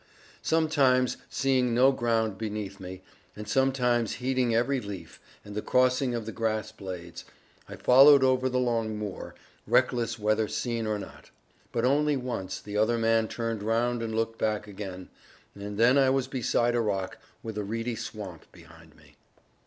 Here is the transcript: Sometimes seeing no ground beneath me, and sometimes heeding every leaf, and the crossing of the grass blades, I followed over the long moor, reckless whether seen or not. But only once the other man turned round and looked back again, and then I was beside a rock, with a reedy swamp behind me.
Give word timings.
Sometimes 0.41 1.17
seeing 1.29 1.75
no 1.75 1.91
ground 1.91 2.35
beneath 2.35 2.79
me, 2.79 3.03
and 3.35 3.47
sometimes 3.47 4.13
heeding 4.13 4.55
every 4.55 4.81
leaf, 4.81 5.19
and 5.45 5.53
the 5.53 5.61
crossing 5.61 6.15
of 6.15 6.25
the 6.25 6.31
grass 6.31 6.71
blades, 6.71 7.23
I 7.69 7.75
followed 7.75 8.23
over 8.23 8.49
the 8.49 8.57
long 8.57 8.97
moor, 8.97 9.35
reckless 9.67 10.17
whether 10.17 10.47
seen 10.47 10.87
or 10.87 10.97
not. 10.97 11.29
But 11.71 11.85
only 11.85 12.17
once 12.17 12.59
the 12.59 12.77
other 12.77 12.97
man 12.97 13.27
turned 13.27 13.61
round 13.61 14.01
and 14.01 14.15
looked 14.15 14.39
back 14.39 14.65
again, 14.65 15.09
and 15.53 15.77
then 15.77 15.99
I 15.99 16.09
was 16.09 16.27
beside 16.27 16.73
a 16.73 16.81
rock, 16.81 17.19
with 17.43 17.55
a 17.55 17.63
reedy 17.63 17.95
swamp 17.95 18.51
behind 18.51 18.95
me. 18.95 19.17